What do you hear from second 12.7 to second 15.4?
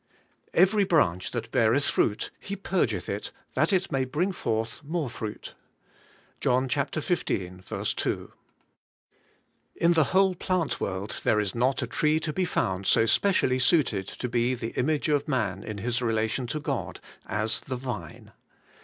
so specially suited to be the image of